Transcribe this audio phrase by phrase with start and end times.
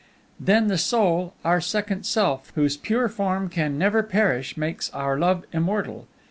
[0.39, 5.45] Then, the soul, our second self, whose pure form can never perish, makes our love
[5.53, 6.07] immortal.